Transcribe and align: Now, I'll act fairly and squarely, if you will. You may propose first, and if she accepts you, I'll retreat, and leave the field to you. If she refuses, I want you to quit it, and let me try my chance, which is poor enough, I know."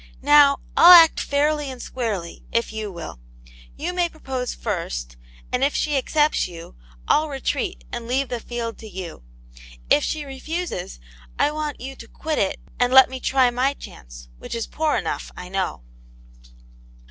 Now, 0.23 0.57
I'll 0.75 0.93
act 0.93 1.19
fairly 1.19 1.69
and 1.69 1.79
squarely, 1.79 2.43
if 2.51 2.73
you 2.73 2.91
will. 2.91 3.19
You 3.77 3.93
may 3.93 4.09
propose 4.09 4.55
first, 4.55 5.15
and 5.51 5.63
if 5.63 5.75
she 5.75 5.95
accepts 5.95 6.47
you, 6.47 6.75
I'll 7.07 7.29
retreat, 7.29 7.83
and 7.91 8.07
leave 8.07 8.29
the 8.29 8.39
field 8.39 8.79
to 8.79 8.87
you. 8.89 9.21
If 9.91 10.03
she 10.03 10.25
refuses, 10.25 10.99
I 11.37 11.51
want 11.51 11.79
you 11.79 11.95
to 11.97 12.07
quit 12.07 12.39
it, 12.39 12.59
and 12.79 12.91
let 12.91 13.11
me 13.11 13.19
try 13.19 13.51
my 13.51 13.75
chance, 13.75 14.27
which 14.39 14.55
is 14.55 14.65
poor 14.65 14.95
enough, 14.97 15.31
I 15.37 15.49
know." 15.49 15.83